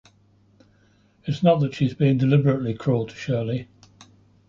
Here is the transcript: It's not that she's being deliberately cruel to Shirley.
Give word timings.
It's 1.25 1.43
not 1.43 1.57
that 1.59 1.75
she's 1.75 1.93
being 1.93 2.17
deliberately 2.17 2.73
cruel 2.73 3.05
to 3.05 3.13
Shirley. 3.15 3.67